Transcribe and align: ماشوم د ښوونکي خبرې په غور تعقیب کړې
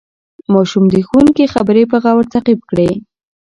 ماشوم 0.53 0.85
د 0.93 0.95
ښوونکي 1.07 1.45
خبرې 1.53 1.83
په 1.91 1.97
غور 2.03 2.23
تعقیب 2.33 2.59
کړې 2.69 2.89